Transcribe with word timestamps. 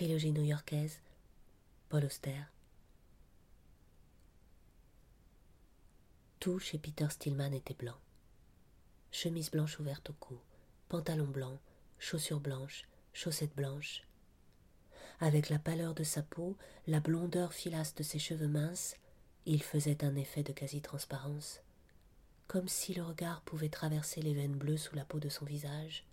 Trilogie 0.00 0.32
new-yorkaise, 0.32 0.98
Paul 1.90 2.06
Auster. 2.06 2.46
Tout 6.38 6.58
chez 6.58 6.78
Peter 6.78 7.06
Stillman 7.10 7.52
était 7.52 7.74
blanc. 7.74 7.98
Chemise 9.12 9.50
blanche 9.50 9.78
ouverte 9.78 10.08
au 10.08 10.14
cou, 10.14 10.38
pantalon 10.88 11.26
blanc, 11.26 11.60
chaussures 11.98 12.40
blanches, 12.40 12.88
chaussettes 13.12 13.54
blanches. 13.54 14.06
Avec 15.20 15.50
la 15.50 15.58
pâleur 15.58 15.92
de 15.92 16.02
sa 16.02 16.22
peau, 16.22 16.56
la 16.86 17.00
blondeur 17.00 17.52
filasse 17.52 17.94
de 17.94 18.02
ses 18.02 18.18
cheveux 18.18 18.48
minces, 18.48 18.96
il 19.44 19.62
faisait 19.62 20.02
un 20.02 20.16
effet 20.16 20.42
de 20.42 20.54
quasi-transparence, 20.54 21.60
comme 22.46 22.68
si 22.68 22.94
le 22.94 23.02
regard 23.02 23.42
pouvait 23.42 23.68
traverser 23.68 24.22
les 24.22 24.32
veines 24.32 24.56
bleues 24.56 24.78
sous 24.78 24.96
la 24.96 25.04
peau 25.04 25.20
de 25.20 25.28
son 25.28 25.44
visage. 25.44 26.06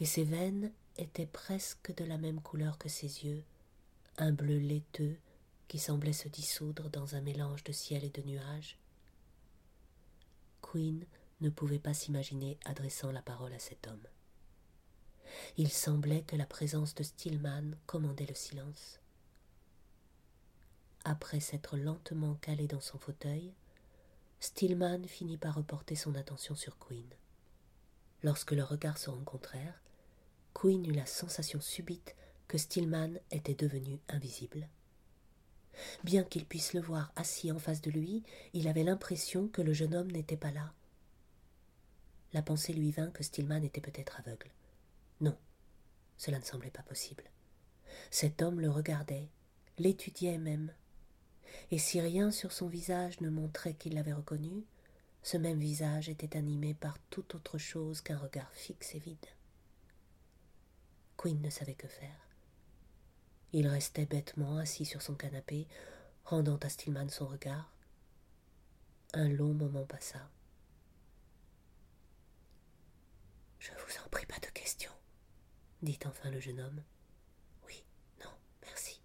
Et 0.00 0.04
ses 0.04 0.24
veines 0.24 0.72
étaient 0.98 1.26
presque 1.26 1.94
de 1.94 2.04
la 2.04 2.18
même 2.18 2.40
couleur 2.40 2.76
que 2.78 2.88
ses 2.88 3.24
yeux, 3.24 3.44
un 4.18 4.32
bleu 4.32 4.58
laiteux 4.58 5.16
qui 5.68 5.78
semblait 5.78 6.12
se 6.12 6.28
dissoudre 6.28 6.90
dans 6.90 7.14
un 7.14 7.20
mélange 7.20 7.64
de 7.64 7.72
ciel 7.72 8.04
et 8.04 8.10
de 8.10 8.22
nuages. 8.22 8.78
Queen 10.62 11.06
ne 11.40 11.50
pouvait 11.50 11.78
pas 11.78 11.94
s'imaginer 11.94 12.58
adressant 12.64 13.12
la 13.12 13.22
parole 13.22 13.52
à 13.52 13.58
cet 13.58 13.86
homme. 13.86 14.06
Il 15.56 15.70
semblait 15.70 16.22
que 16.22 16.36
la 16.36 16.46
présence 16.46 16.94
de 16.94 17.02
Stillman 17.02 17.72
commandait 17.86 18.26
le 18.26 18.34
silence. 18.34 19.00
Après 21.04 21.40
s'être 21.40 21.76
lentement 21.76 22.34
calé 22.36 22.66
dans 22.66 22.80
son 22.80 22.98
fauteuil, 22.98 23.52
Stillman 24.40 25.04
finit 25.06 25.36
par 25.36 25.54
reporter 25.54 25.96
son 25.96 26.14
attention 26.14 26.54
sur 26.54 26.78
Queen. 26.78 27.08
Lorsque 28.22 28.52
leurs 28.52 28.68
regards 28.68 28.98
se 28.98 29.10
rencontrèrent, 29.10 29.80
Queen 30.54 30.84
eut 30.86 30.92
la 30.92 31.06
sensation 31.06 31.60
subite 31.60 32.16
que 32.48 32.58
Stillman 32.58 33.18
était 33.30 33.54
devenu 33.54 34.00
invisible. 34.08 34.68
Bien 36.02 36.24
qu'il 36.24 36.44
puisse 36.44 36.72
le 36.72 36.80
voir 36.80 37.12
assis 37.14 37.52
en 37.52 37.58
face 37.58 37.80
de 37.80 37.90
lui, 37.90 38.24
il 38.52 38.68
avait 38.68 38.84
l'impression 38.84 39.48
que 39.48 39.62
le 39.62 39.72
jeune 39.72 39.94
homme 39.94 40.10
n'était 40.10 40.36
pas 40.36 40.50
là. 40.50 40.72
La 42.32 42.42
pensée 42.42 42.72
lui 42.72 42.90
vint 42.90 43.10
que 43.10 43.22
Stillman 43.22 43.62
était 43.62 43.80
peut-être 43.80 44.18
aveugle. 44.18 44.50
Non, 45.20 45.36
cela 46.16 46.38
ne 46.38 46.44
semblait 46.44 46.70
pas 46.70 46.82
possible. 46.82 47.24
Cet 48.10 48.42
homme 48.42 48.60
le 48.60 48.70
regardait, 48.70 49.28
l'étudiait 49.78 50.38
même. 50.38 50.72
Et 51.70 51.78
si 51.78 52.00
rien 52.00 52.30
sur 52.30 52.52
son 52.52 52.66
visage 52.66 53.20
ne 53.20 53.30
montrait 53.30 53.74
qu'il 53.74 53.94
l'avait 53.94 54.12
reconnu, 54.12 54.64
ce 55.22 55.36
même 55.36 55.58
visage 55.58 56.08
était 56.08 56.36
animé 56.36 56.74
par 56.74 56.98
toute 57.10 57.34
autre 57.34 57.58
chose 57.58 58.00
qu'un 58.00 58.18
regard 58.18 58.52
fixe 58.52 58.94
et 58.94 58.98
vide. 58.98 59.26
Quinn 61.18 61.42
ne 61.42 61.50
savait 61.50 61.74
que 61.74 61.88
faire. 61.88 62.28
Il 63.52 63.66
restait 63.66 64.06
bêtement 64.06 64.56
assis 64.56 64.84
sur 64.84 65.02
son 65.02 65.16
canapé, 65.16 65.66
rendant 66.24 66.58
à 66.58 66.68
Stillman 66.68 67.08
son 67.08 67.26
regard. 67.26 67.72
Un 69.14 69.28
long 69.28 69.52
moment 69.52 69.84
passa. 69.84 70.30
Je 73.58 73.72
vous 73.72 74.04
en 74.04 74.08
prie 74.10 74.26
pas 74.26 74.38
de 74.38 74.46
questions, 74.46 74.92
dit 75.82 75.98
enfin 76.06 76.30
le 76.30 76.38
jeune 76.38 76.60
homme. 76.60 76.82
Oui, 77.66 77.82
non, 78.22 78.30
merci. 78.62 79.02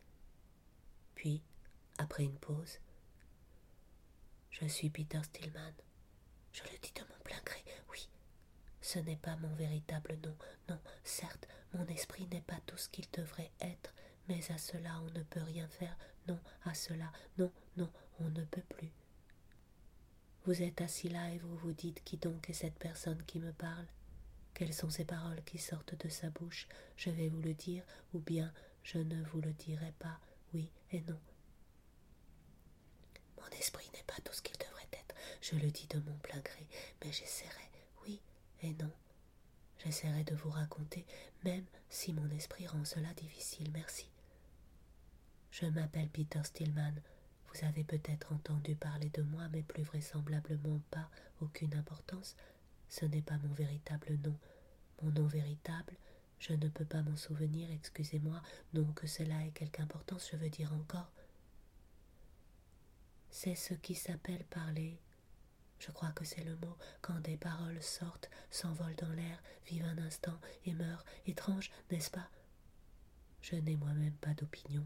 Puis, 1.16 1.42
après 1.98 2.24
une 2.24 2.38
pause, 2.38 2.80
Je 4.52 4.68
suis 4.68 4.92
Peter 4.92 5.22
Stillman. 5.24 5.74
Je 6.52 6.62
le 6.64 6.78
dis 6.80 6.94
de 6.94 7.02
mon 7.02 7.20
plein 7.24 7.42
gré, 7.44 7.64
oui. 7.90 8.08
Ce 8.84 9.00
n'est 9.00 9.16
pas 9.16 9.38
mon 9.38 9.56
véritable 9.56 10.18
nom. 10.26 10.36
Non, 10.68 10.78
certes, 11.06 11.48
mon 11.74 11.88
esprit 11.88 12.28
n'est 12.28 12.42
pas 12.42 12.60
tout 12.66 12.78
ce 12.78 12.90
qu'il 12.90 13.10
devrait 13.12 13.52
être, 13.62 13.94
mais 14.28 14.42
à 14.52 14.58
cela 14.58 15.00
on 15.00 15.18
ne 15.18 15.24
peut 15.24 15.42
rien 15.42 15.70
faire. 15.70 15.98
Non, 16.28 16.38
à 16.66 16.74
cela, 16.74 17.10
non, 17.38 17.50
non, 17.78 17.90
on 18.20 18.30
ne 18.30 18.44
peut 18.44 18.62
plus. 18.76 18.92
Vous 20.46 20.62
êtes 20.62 20.82
assis 20.82 21.08
là 21.08 21.32
et 21.32 21.38
vous 21.38 21.56
vous 21.56 21.72
dites 21.72 22.04
qui 22.04 22.18
donc 22.18 22.50
est 22.50 22.54
cette 22.54 22.78
personne 22.78 23.24
qui 23.24 23.40
me 23.40 23.54
parle? 23.54 23.88
Quelles 24.54 24.74
sont 24.74 24.90
ces 24.90 25.06
paroles 25.06 25.42
qui 25.46 25.60
sortent 25.60 25.96
de 25.96 26.10
sa 26.10 26.30
bouche? 26.30 26.68
Je 26.98 27.10
vais 27.10 27.30
vous 27.30 27.42
le 27.42 27.54
dire, 27.54 27.86
ou 28.14 28.20
bien 28.20 28.54
je 28.84 28.98
ne 28.98 29.24
vous 29.24 29.40
le 29.40 29.54
dirai 29.54 29.94
pas, 29.98 30.20
oui 30.54 30.70
et 30.92 31.00
non. 31.04 31.20
Mon 33.38 33.50
esprit 33.58 33.90
n'est 33.94 34.04
pas 34.04 34.22
tout 34.26 34.34
ce 34.34 34.42
qu'il 34.42 34.58
devrait 34.58 34.90
être, 34.92 35.16
je 35.42 35.56
le 35.56 35.72
dis 35.72 35.88
de 35.88 36.00
mon 36.00 36.18
plein 36.18 36.42
gré, 36.42 36.68
mais 37.02 37.14
j'essaierai, 37.14 37.70
et 38.64 38.74
non. 38.74 38.92
J'essaierai 39.84 40.24
de 40.24 40.36
vous 40.36 40.50
raconter, 40.50 41.06
même 41.44 41.66
si 41.90 42.14
mon 42.14 42.30
esprit 42.32 42.68
rend 42.68 42.86
cela 42.86 43.14
difficile, 43.14 43.70
merci. 43.74 44.10
Je 45.52 45.66
m'appelle 45.66 46.10
Peter 46.10 46.44
Stillman. 46.44 46.94
Vous 47.48 47.66
avez 47.66 47.84
peut-être 47.84 48.34
entendu 48.34 48.76
parler 48.76 49.10
de 49.10 49.22
moi, 49.22 49.48
mais 49.52 49.62
plus 49.62 49.84
vraisemblablement 49.84 50.80
pas 50.90 51.10
aucune 51.42 51.76
importance. 51.76 52.36
Ce 52.90 53.06
n'est 53.06 53.22
pas 53.22 53.38
mon 53.38 53.54
véritable 53.54 54.18
nom. 54.24 54.36
Mon 55.02 55.12
nom 55.12 55.28
véritable, 55.28 55.94
je 56.40 56.54
ne 56.54 56.70
peux 56.70 56.86
pas 56.86 57.02
m'en 57.02 57.18
souvenir, 57.18 57.70
excusez-moi, 57.72 58.42
non 58.74 58.86
que 58.94 59.08
cela 59.08 59.46
ait 59.46 59.52
quelque 59.52 59.82
importance, 59.82 60.30
je 60.32 60.38
veux 60.38 60.50
dire 60.50 60.74
encore. 60.74 61.12
C'est 63.30 63.56
ce 63.56 63.74
qui 63.74 63.96
s'appelle 63.96 64.44
parler. 64.46 64.98
Je 65.80 65.92
crois 65.92 66.12
que 66.12 66.26
c'est 66.26 66.44
le 66.44 66.56
mot 66.58 66.78
quand 67.02 67.20
des 67.20 67.38
paroles 67.38 67.82
sortent, 67.82 68.30
s'envolent 68.50 68.96
dans 68.96 69.12
l'air, 69.12 69.42
vivent 69.66 69.86
un 69.86 69.98
instant 69.98 70.40
et 70.66 70.74
meurent, 70.74 71.06
étrange, 71.26 71.72
n'est-ce 71.92 72.12
pas? 72.12 72.30
Je 73.42 73.56
n'ai 73.56 73.76
moi-même 73.76 74.16
pas 74.16 74.34
d'opinion. 74.34 74.86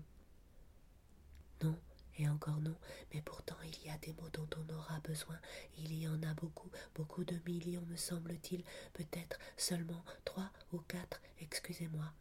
Non, 1.64 1.78
et 2.18 2.28
encore 2.28 2.60
non, 2.62 2.76
mais 3.14 3.22
pourtant 3.22 3.58
il 3.64 3.86
y 3.86 3.90
a 3.90 3.98
des 4.00 4.14
mots 4.14 4.30
dont 4.34 4.50
on 4.58 4.74
aura 4.74 5.00
besoin. 5.02 5.38
Il 5.78 5.94
y 5.94 6.08
en 6.08 6.22
a 6.24 6.34
beaucoup, 6.34 6.70
beaucoup 6.96 7.24
de 7.24 7.38
millions, 7.46 7.86
me 7.86 7.96
semble-t-il, 7.96 8.64
peut-être 8.94 9.38
seulement 9.56 10.04
trois 10.26 10.50
ou 10.74 10.80
quatre, 10.80 11.22
excusez-moi. 11.40 12.12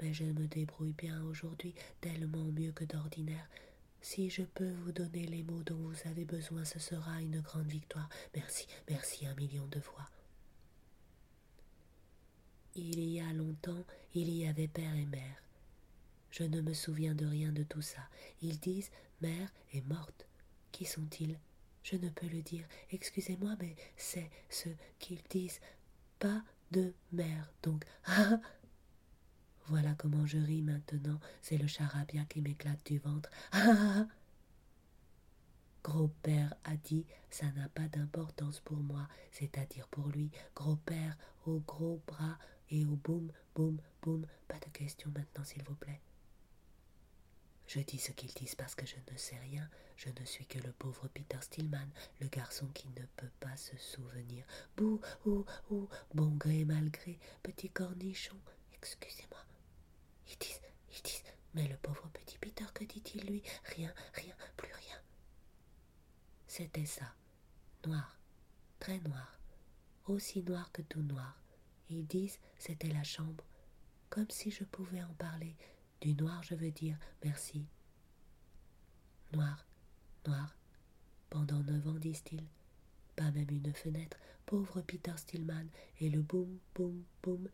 Mais 0.00 0.12
je 0.12 0.24
me 0.24 0.46
débrouille 0.46 0.92
bien 0.92 1.22
aujourd'hui, 1.22 1.74
tellement 2.00 2.44
mieux 2.44 2.72
que 2.72 2.84
d'ordinaire. 2.84 3.48
Si 4.10 4.30
je 4.30 4.40
peux 4.40 4.70
vous 4.70 4.92
donner 4.92 5.26
les 5.26 5.42
mots 5.42 5.62
dont 5.64 5.76
vous 5.76 6.08
avez 6.08 6.24
besoin, 6.24 6.64
ce 6.64 6.78
sera 6.78 7.20
une 7.20 7.42
grande 7.42 7.68
victoire. 7.68 8.08
Merci, 8.34 8.66
merci 8.88 9.26
un 9.26 9.34
million 9.34 9.66
de 9.66 9.80
fois. 9.80 10.08
Il 12.74 13.00
y 13.00 13.20
a 13.20 13.30
longtemps, 13.34 13.84
il 14.14 14.30
y 14.30 14.46
avait 14.46 14.66
père 14.66 14.94
et 14.94 15.04
mère. 15.04 15.42
Je 16.30 16.44
ne 16.44 16.62
me 16.62 16.72
souviens 16.72 17.14
de 17.14 17.26
rien 17.26 17.52
de 17.52 17.64
tout 17.64 17.82
ça. 17.82 18.00
Ils 18.40 18.58
disent 18.58 18.90
mère 19.20 19.52
est 19.74 19.86
morte. 19.86 20.26
Qui 20.72 20.86
sont-ils? 20.86 21.38
Je 21.82 21.96
ne 21.96 22.08
peux 22.08 22.28
le 22.28 22.40
dire. 22.40 22.64
Excusez-moi, 22.90 23.56
mais 23.60 23.76
c'est 23.98 24.30
ce 24.48 24.70
qu'ils 24.98 25.22
disent. 25.28 25.60
Pas 26.18 26.42
de 26.70 26.94
mère, 27.12 27.52
donc. 27.62 27.84
Ah 29.68 29.70
Voilà 29.70 29.94
comment 29.94 30.26
je 30.26 30.38
ris 30.38 30.62
maintenant. 30.62 31.20
C'est 31.42 31.58
le 31.58 31.66
charabia 31.66 32.24
qui 32.24 32.40
m'éclate 32.40 32.84
du 32.86 32.98
ventre. 32.98 33.30
Ah 33.52 34.06
Gros-père 35.84 36.54
a 36.64 36.76
dit 36.76 37.06
ça 37.30 37.46
n'a 37.52 37.68
pas 37.68 37.88
d'importance 37.88 38.60
pour 38.60 38.78
moi, 38.78 39.08
c'est-à-dire 39.30 39.88
pour 39.88 40.08
lui. 40.08 40.30
Gros-père 40.54 41.16
au 41.46 41.60
gros 41.60 42.02
bras 42.06 42.38
et 42.70 42.84
au 42.84 42.96
boum, 42.96 43.30
boum, 43.54 43.78
boum. 44.02 44.26
Pas 44.48 44.58
de 44.58 44.70
questions 44.72 45.10
maintenant, 45.14 45.44
s'il 45.44 45.62
vous 45.64 45.74
plaît. 45.74 46.00
Je 47.66 47.80
dis 47.80 47.98
ce 47.98 48.12
qu'ils 48.12 48.32
disent 48.32 48.54
parce 48.54 48.74
que 48.74 48.86
je 48.86 48.96
ne 49.12 49.16
sais 49.16 49.38
rien. 49.38 49.68
Je 49.96 50.08
ne 50.08 50.24
suis 50.24 50.46
que 50.46 50.58
le 50.58 50.72
pauvre 50.72 51.08
Peter 51.08 51.38
Stillman, 51.40 51.88
le 52.20 52.28
garçon 52.28 52.66
qui 52.68 52.88
ne 52.88 53.04
peut 53.16 53.30
pas 53.40 53.56
se 53.56 53.76
souvenir. 53.76 54.46
Bouh, 54.76 55.00
ou, 55.26 55.44
ou, 55.70 55.88
bon 56.14 56.28
gré, 56.36 56.64
malgré, 56.64 57.18
petit 57.42 57.68
cornichon. 57.68 58.36
Excusez-moi. 58.72 59.27
Ils 60.28 60.36
disent, 61.02 61.22
mais 61.54 61.68
le 61.68 61.76
pauvre 61.76 62.08
petit 62.12 62.38
Peter, 62.38 62.64
que 62.74 62.84
dit-il 62.84 63.26
lui? 63.26 63.42
Rien, 63.64 63.92
rien, 64.14 64.34
plus 64.56 64.72
rien. 64.72 64.96
C'était 66.46 66.86
ça. 66.86 67.14
Noir, 67.86 68.18
très 68.80 68.98
noir, 69.00 69.38
aussi 70.06 70.42
noir 70.42 70.70
que 70.72 70.82
tout 70.82 71.02
noir. 71.02 71.40
Ils 71.90 72.06
disent, 72.06 72.38
c'était 72.58 72.88
la 72.88 73.04
chambre, 73.04 73.44
comme 74.10 74.30
si 74.30 74.50
je 74.50 74.64
pouvais 74.64 75.02
en 75.02 75.14
parler 75.14 75.56
du 76.00 76.14
noir, 76.14 76.42
je 76.42 76.54
veux 76.54 76.70
dire 76.70 76.96
merci. 77.24 77.66
Noir, 79.32 79.66
noir. 80.26 80.54
Pendant 81.28 81.62
neuf 81.62 81.86
ans, 81.86 81.98
disent-ils. 81.98 82.46
Pas 83.16 83.30
même 83.32 83.50
une 83.50 83.74
fenêtre. 83.74 84.16
Pauvre 84.46 84.80
Peter 84.80 85.12
Stillman. 85.16 85.66
Et 86.00 86.08
le 86.08 86.22
boum, 86.22 86.58
boum, 86.74 87.04
boum. 87.22 87.48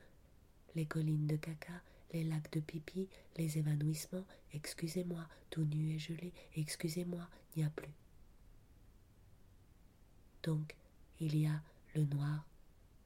Les 0.75 0.87
collines 0.87 1.27
de 1.27 1.37
caca, 1.37 1.83
les 2.15 2.25
lacs 2.25 2.51
de 2.53 2.61
pipi, 2.61 3.09
les 3.37 3.59
évanouissements. 3.59 4.25
Excusez-moi, 4.53 5.27
tout 5.51 5.65
nu 5.65 5.95
et 5.95 5.99
gelé. 5.99 6.33
Excusez-moi, 6.55 7.29
n'y 7.57 7.65
a 7.65 7.71
plus. 7.71 7.93
Donc, 10.45 10.75
il 11.21 11.37
y 11.37 11.47
a 11.47 11.61
le 11.95 12.05
noir. 12.05 12.47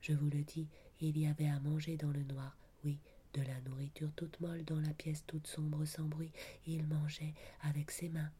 Je 0.02 0.12
vous 0.12 0.28
le 0.28 0.42
dis, 0.42 0.68
il 1.00 1.18
y 1.18 1.26
avait 1.26 1.48
à 1.48 1.58
manger 1.60 1.96
dans 1.96 2.10
le 2.10 2.22
noir. 2.24 2.56
Oui, 2.84 2.98
de 3.32 3.42
la 3.42 3.60
nourriture 3.62 4.12
toute 4.14 4.38
molle 4.40 4.64
dans 4.64 4.80
la 4.80 4.92
pièce 4.92 5.24
toute 5.26 5.46
sombre 5.46 5.84
sans 5.84 6.04
bruit. 6.04 6.32
Il 6.66 6.86
mangeait 6.86 7.34
avec 7.62 7.90
ses 7.90 8.10
mains. 8.10 8.30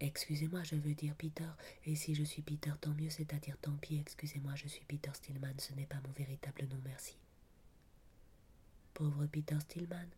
Excusez-moi, 0.00 0.64
je 0.64 0.74
veux 0.74 0.94
dire 0.94 1.14
Peter, 1.14 1.48
et 1.84 1.94
si 1.94 2.14
je 2.14 2.24
suis 2.24 2.42
Peter, 2.42 2.72
tant 2.80 2.94
mieux, 2.94 3.10
c'est-à-dire 3.10 3.56
tant 3.58 3.76
pis, 3.76 3.98
excusez-moi, 3.98 4.56
je 4.56 4.66
suis 4.66 4.84
Peter 4.84 5.10
Stillman, 5.12 5.54
ce 5.58 5.74
n'est 5.74 5.86
pas 5.86 6.00
mon 6.04 6.12
véritable 6.12 6.66
nom, 6.68 6.80
merci. 6.84 7.16
Pauvre 8.94 9.26
Peter 9.26 9.58
Stillman, 9.60 10.08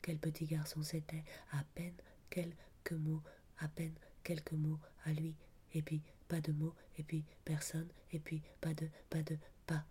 quel 0.00 0.18
petit 0.18 0.46
garçon 0.46 0.82
c'était, 0.82 1.24
à 1.52 1.64
peine 1.74 1.96
quelques 2.30 2.92
mots, 2.92 3.22
à 3.58 3.68
peine 3.68 3.94
quelques 4.22 4.52
mots 4.52 4.78
à 5.04 5.12
lui, 5.12 5.34
et 5.72 5.82
puis 5.82 6.02
pas 6.28 6.40
de 6.40 6.52
mots, 6.52 6.74
et 6.98 7.02
puis 7.02 7.24
personne, 7.44 7.88
et 8.10 8.18
puis 8.18 8.42
pas 8.60 8.74
de, 8.74 8.88
pas 9.10 9.22
de, 9.22 9.38
pas. 9.66 9.84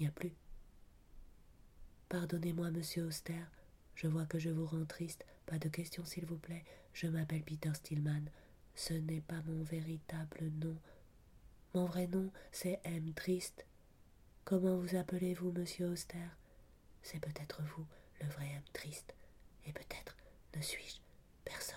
N'y 0.00 0.06
a 0.06 0.10
plus. 0.10 0.32
Pardonnez-moi, 2.08 2.70
monsieur 2.70 3.04
Auster, 3.04 3.44
je 3.94 4.06
vois 4.06 4.26
que 4.26 4.38
je 4.38 4.50
vous 4.50 4.66
rends 4.66 4.84
triste. 4.86 5.24
Pas 5.46 5.58
de 5.58 5.68
questions, 5.68 6.04
s'il 6.04 6.26
vous 6.26 6.38
plaît. 6.38 6.64
Je 6.92 7.06
m'appelle 7.06 7.42
Peter 7.42 7.72
Stillman. 7.74 8.24
Ce 8.74 8.94
n'est 8.94 9.20
pas 9.20 9.42
mon 9.42 9.62
véritable 9.62 10.50
nom. 10.60 10.76
Mon 11.74 11.86
vrai 11.86 12.06
nom, 12.06 12.30
c'est 12.50 12.80
M. 12.84 13.12
Triste. 13.14 13.66
Comment 14.44 14.76
vous 14.76 14.96
appelez-vous, 14.96 15.52
monsieur 15.52 15.88
Auster? 15.88 16.18
C'est 17.02 17.20
peut-être 17.20 17.62
vous, 17.62 17.86
le 18.20 18.28
vrai 18.28 18.46
M. 18.46 18.62
Triste. 18.72 19.14
Et 19.66 19.72
peut-être 19.72 20.16
ne 20.56 20.62
suis-je 20.62 20.98
personne. 21.44 21.76